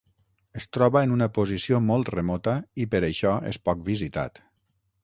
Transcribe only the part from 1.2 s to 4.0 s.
posició molt remota i per això és poc